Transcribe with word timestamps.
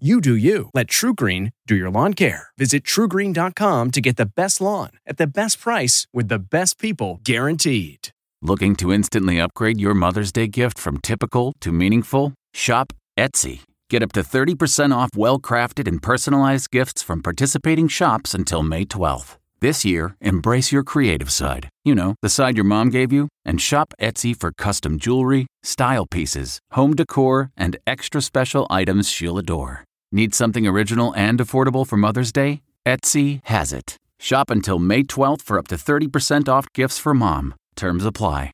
You 0.00 0.20
do 0.20 0.34
you. 0.34 0.70
Let 0.74 0.88
TruGreen 0.88 1.52
do 1.68 1.76
your 1.76 1.88
lawn 1.88 2.14
care. 2.14 2.48
Visit 2.58 2.82
trugreen.com 2.82 3.92
to 3.92 4.00
get 4.00 4.16
the 4.16 4.26
best 4.26 4.60
lawn 4.60 4.90
at 5.06 5.18
the 5.18 5.26
best 5.28 5.60
price 5.60 6.08
with 6.12 6.26
the 6.26 6.40
best 6.40 6.80
people 6.80 7.20
guaranteed. 7.22 8.08
Looking 8.42 8.74
to 8.76 8.92
instantly 8.92 9.38
upgrade 9.38 9.80
your 9.80 9.94
Mother's 9.94 10.32
Day 10.32 10.48
gift 10.48 10.80
from 10.80 10.98
typical 10.98 11.52
to 11.60 11.70
meaningful? 11.70 12.34
Shop 12.52 12.92
Etsy. 13.16 13.60
Get 13.88 14.02
up 14.02 14.10
to 14.12 14.22
30% 14.22 14.92
off 14.92 15.10
well 15.14 15.38
crafted 15.38 15.86
and 15.86 16.02
personalized 16.02 16.72
gifts 16.72 17.00
from 17.00 17.22
participating 17.22 17.86
shops 17.86 18.34
until 18.34 18.64
May 18.64 18.84
12th. 18.84 19.36
This 19.64 19.82
year, 19.82 20.14
embrace 20.20 20.72
your 20.72 20.82
creative 20.84 21.32
side. 21.32 21.70
You 21.86 21.94
know, 21.94 22.16
the 22.20 22.28
side 22.28 22.54
your 22.54 22.66
mom 22.66 22.90
gave 22.90 23.10
you. 23.10 23.28
And 23.46 23.58
shop 23.58 23.94
Etsy 23.98 24.38
for 24.38 24.52
custom 24.52 24.98
jewelry, 24.98 25.46
style 25.62 26.04
pieces, 26.04 26.58
home 26.72 26.94
decor, 26.94 27.50
and 27.56 27.78
extra 27.86 28.20
special 28.20 28.66
items 28.68 29.08
she'll 29.08 29.38
adore. 29.38 29.82
Need 30.12 30.34
something 30.34 30.66
original 30.66 31.14
and 31.14 31.38
affordable 31.38 31.86
for 31.86 31.96
Mother's 31.96 32.30
Day? 32.30 32.60
Etsy 32.84 33.40
has 33.44 33.72
it. 33.72 33.96
Shop 34.20 34.50
until 34.50 34.78
May 34.78 35.02
12th 35.02 35.40
for 35.40 35.58
up 35.58 35.68
to 35.68 35.76
30% 35.76 36.46
off 36.46 36.66
gifts 36.74 36.98
for 36.98 37.14
mom. 37.14 37.54
Terms 37.74 38.04
apply. 38.04 38.50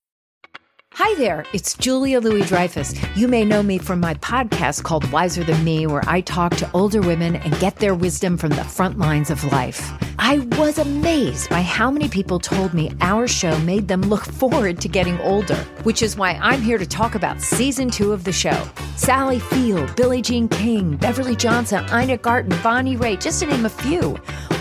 Hi 0.94 1.12
there, 1.18 1.44
it's 1.52 1.74
Julia 1.74 2.20
Louis 2.20 2.46
Dreyfus. 2.46 2.94
You 3.16 3.26
may 3.26 3.44
know 3.44 3.64
me 3.64 3.78
from 3.78 3.98
my 3.98 4.14
podcast 4.14 4.84
called 4.84 5.10
Wiser 5.10 5.42
Than 5.42 5.64
Me, 5.64 5.88
where 5.88 6.04
I 6.06 6.20
talk 6.20 6.54
to 6.58 6.70
older 6.72 7.00
women 7.00 7.34
and 7.34 7.58
get 7.58 7.74
their 7.76 7.96
wisdom 7.96 8.36
from 8.36 8.50
the 8.50 8.62
front 8.62 8.96
lines 8.96 9.30
of 9.30 9.42
life. 9.50 9.90
I 10.30 10.38
was 10.58 10.78
amazed 10.78 11.50
by 11.50 11.60
how 11.60 11.90
many 11.90 12.08
people 12.08 12.38
told 12.38 12.72
me 12.72 12.92
our 13.00 13.26
show 13.26 13.58
made 13.62 13.88
them 13.88 14.00
look 14.02 14.24
forward 14.24 14.80
to 14.80 14.86
getting 14.86 15.18
older, 15.22 15.56
which 15.82 16.02
is 16.02 16.16
why 16.16 16.38
I'm 16.40 16.62
here 16.62 16.78
to 16.78 16.86
talk 16.86 17.16
about 17.16 17.40
season 17.40 17.90
two 17.90 18.12
of 18.12 18.22
the 18.22 18.30
show. 18.30 18.62
Sally 18.94 19.40
Field, 19.40 19.96
Billie 19.96 20.22
Jean 20.22 20.46
King, 20.46 20.94
Beverly 20.94 21.34
Johnson, 21.34 21.84
Ina 21.92 22.18
Garten, 22.18 22.56
Bonnie 22.62 22.96
Raitt, 22.96 23.20
just 23.20 23.40
to 23.40 23.46
name 23.46 23.66
a 23.66 23.68
few. 23.68 24.16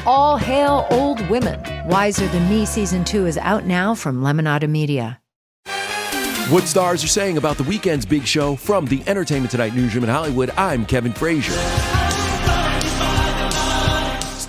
All 0.07 0.37
hail 0.37 0.87
old 0.89 1.21
women. 1.29 1.61
Wiser 1.87 2.27
Than 2.29 2.49
Me 2.49 2.65
season 2.65 3.05
two 3.05 3.27
is 3.27 3.37
out 3.37 3.65
now 3.65 3.93
from 3.93 4.23
Lemonada 4.23 4.67
Media. 4.67 5.21
What 6.49 6.63
stars 6.63 7.03
are 7.03 7.07
saying 7.07 7.37
about 7.37 7.57
the 7.57 7.63
Weeknd's 7.63 8.07
big 8.07 8.25
show 8.25 8.55
from 8.55 8.85
the 8.85 9.03
Entertainment 9.05 9.51
Tonight 9.51 9.75
newsroom 9.75 10.03
in 10.03 10.09
Hollywood. 10.09 10.49
I'm 10.57 10.83
Kevin 10.83 11.13
Frazier. 11.13 11.98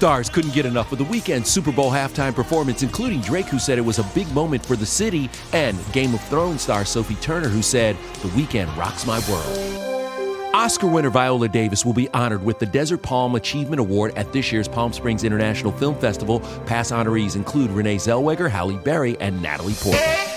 Stars 0.01 0.31
couldn't 0.31 0.55
get 0.55 0.65
enough 0.65 0.91
of 0.93 0.97
the 0.97 1.05
Weeknd's 1.05 1.51
Super 1.51 1.71
Bowl 1.71 1.91
halftime 1.91 2.35
performance, 2.35 2.83
including 2.83 3.21
Drake, 3.21 3.45
who 3.45 3.59
said 3.59 3.77
it 3.77 3.83
was 3.83 3.99
a 3.99 4.03
big 4.15 4.33
moment 4.33 4.65
for 4.65 4.75
the 4.75 4.87
city, 4.87 5.29
and 5.53 5.77
Game 5.93 6.15
of 6.15 6.25
Thrones 6.25 6.63
star 6.63 6.87
Sophie 6.87 7.17
Turner, 7.17 7.49
who 7.49 7.61
said, 7.61 7.97
The 8.23 8.29
Weeknd 8.29 8.75
rocks 8.79 9.05
my 9.05 9.21
world. 9.29 10.55
Oscar 10.55 10.87
winner 10.87 11.11
Viola 11.11 11.49
Davis 11.49 11.85
will 11.85 11.93
be 11.93 12.09
honored 12.15 12.43
with 12.43 12.59
the 12.59 12.65
Desert 12.65 13.03
Palm 13.03 13.35
Achievement 13.35 13.79
Award 13.79 14.15
at 14.17 14.33
this 14.33 14.51
year's 14.51 14.69
Palm 14.69 14.95
Springs 14.95 15.23
International 15.23 15.71
Film 15.71 15.95
Festival. 15.97 16.41
Past 16.65 16.93
honorees 16.93 17.37
include 17.37 17.71
Renee 17.71 17.97
Zellweger, 17.97 18.49
Halle 18.49 18.79
Berry, 18.79 19.21
and 19.21 19.43
Natalie 19.43 19.75
Portman. 19.75 20.30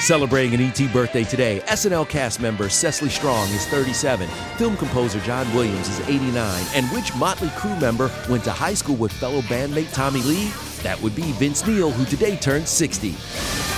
Celebrating 0.00 0.54
an 0.54 0.60
ET 0.60 0.92
birthday 0.92 1.24
today, 1.24 1.60
SNL 1.66 2.08
cast 2.08 2.40
member 2.40 2.68
Cecily 2.68 3.10
Strong 3.10 3.48
is 3.48 3.66
37, 3.66 4.28
film 4.56 4.76
composer 4.76 5.18
John 5.20 5.52
Williams 5.52 5.88
is 5.88 6.00
89, 6.08 6.64
and 6.76 6.86
which 6.90 7.12
Motley 7.16 7.48
Crue 7.48 7.78
member 7.80 8.08
went 8.30 8.44
to 8.44 8.52
high 8.52 8.74
school 8.74 8.94
with 8.94 9.12
fellow 9.12 9.40
bandmate 9.42 9.92
Tommy 9.92 10.22
Lee? 10.22 10.52
That 10.84 11.02
would 11.02 11.16
be 11.16 11.32
Vince 11.32 11.66
Neil, 11.66 11.90
who 11.90 12.04
today 12.04 12.36
turned 12.36 12.68
60. 12.68 13.77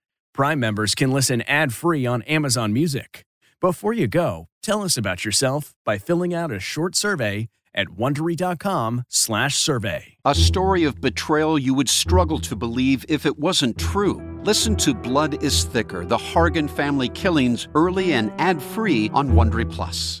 Prime 0.33 0.61
members 0.61 0.95
can 0.95 1.11
listen 1.11 1.41
ad-free 1.41 2.05
on 2.05 2.21
Amazon 2.23 2.71
Music. 2.73 3.25
Before 3.59 3.91
you 3.93 4.07
go, 4.07 4.47
tell 4.63 4.81
us 4.81 4.95
about 4.97 5.25
yourself 5.25 5.75
by 5.85 5.97
filling 5.97 6.33
out 6.33 6.51
a 6.51 6.59
short 6.59 6.95
survey 6.95 7.49
at 7.73 7.87
wondery.com/survey. 7.87 10.03
A 10.25 10.35
story 10.35 10.83
of 10.83 10.99
betrayal 10.99 11.57
you 11.59 11.73
would 11.73 11.87
struggle 11.87 12.37
to 12.39 12.53
believe 12.55 13.05
if 13.07 13.25
it 13.25 13.39
wasn't 13.39 13.77
true. 13.77 14.21
Listen 14.43 14.75
to 14.77 14.93
Blood 14.93 15.41
is 15.43 15.63
Thicker: 15.63 16.05
The 16.05 16.17
Hargan 16.17 16.69
Family 16.69 17.07
Killings 17.09 17.67
early 17.75 18.13
and 18.13 18.31
ad-free 18.37 19.09
on 19.13 19.31
Wondery 19.31 19.69
Plus. 19.69 20.19